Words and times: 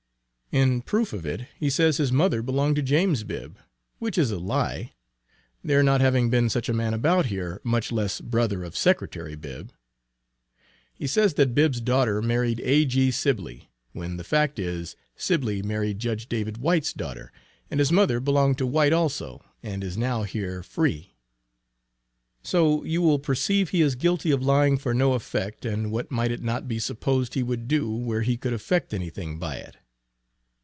In 0.53 0.81
proof 0.81 1.13
of 1.13 1.25
it, 1.25 1.47
he 1.57 1.69
says 1.69 1.95
his 1.95 2.11
mother 2.11 2.41
belonged 2.41 2.75
to 2.75 2.81
James 2.81 3.23
Bibb, 3.23 3.57
which 3.99 4.17
is 4.17 4.31
a 4.31 4.37
lie, 4.37 4.91
there 5.63 5.81
not 5.81 6.01
having 6.01 6.29
been 6.29 6.49
such 6.49 6.67
a 6.67 6.73
man 6.73 6.93
about 6.93 7.27
here, 7.27 7.61
much 7.63 7.89
less 7.89 8.19
brother 8.19 8.61
of 8.65 8.75
Secretary 8.75 9.35
Bibb. 9.37 9.71
He 10.93 11.07
says 11.07 11.35
that 11.35 11.55
Bibb's 11.55 11.79
daughter 11.79 12.21
married 12.21 12.59
A.G. 12.65 13.11
Sibly, 13.11 13.69
when 13.93 14.17
the 14.17 14.25
fact 14.25 14.59
is 14.59 14.97
Sibly 15.15 15.61
married 15.61 15.99
Judge 15.99 16.27
David 16.27 16.57
White's 16.57 16.91
daughter, 16.91 17.31
and 17.69 17.79
his 17.79 17.89
mother 17.89 18.19
belonged 18.19 18.57
to 18.57 18.67
White 18.67 18.91
also 18.91 19.41
and 19.63 19.85
is 19.85 19.97
now 19.97 20.23
here, 20.23 20.61
free. 20.63 21.15
So 22.43 22.83
you 22.83 23.01
will 23.01 23.19
perceive 23.19 23.69
he 23.69 23.81
is 23.81 23.95
guilty 23.95 24.31
of 24.31 24.43
lying 24.43 24.77
for 24.77 24.93
no 24.93 25.13
effect, 25.13 25.63
and 25.63 25.93
what 25.93 26.11
might 26.11 26.29
it 26.29 26.41
not 26.43 26.67
be 26.67 26.77
supposed 26.77 27.35
he 27.35 27.41
would 27.43 27.69
do 27.69 27.89
where 27.89 28.23
he 28.23 28.35
could 28.35 28.51
effect 28.51 28.93
anything 28.93 29.39
by 29.39 29.55
it. 29.55 29.77